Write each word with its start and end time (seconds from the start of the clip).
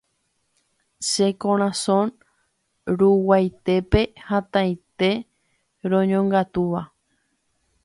Che 1.09 1.27
korasõ 1.43 1.99
ruguaitépe 3.01 4.01
hatãite 4.29 5.11
roñongatúva 5.91 6.81